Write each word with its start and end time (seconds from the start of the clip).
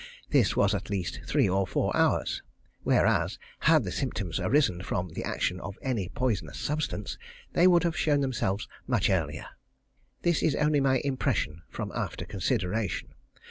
This 0.31 0.55
was 0.55 0.73
at 0.73 0.89
least 0.89 1.19
three 1.27 1.47
or 1.47 1.67
four 1.67 1.95
hours; 1.95 2.41
whereas, 2.81 3.37
had 3.59 3.83
the 3.83 3.91
symptoms 3.91 4.39
arisen 4.39 4.81
from 4.81 5.09
the 5.09 5.23
action 5.23 5.59
of 5.59 5.77
any 5.83 6.09
poisonous 6.09 6.57
substance, 6.57 7.19
they 7.53 7.67
would 7.67 7.83
have 7.83 7.95
shown 7.95 8.21
themselves 8.21 8.67
much 8.87 9.11
earlier. 9.11 9.45
This 10.23 10.41
is 10.41 10.55
only 10.55 10.81
my 10.81 11.01
impression 11.03 11.61
from 11.69 11.91
after 11.93 12.25
consideration. 12.25 13.09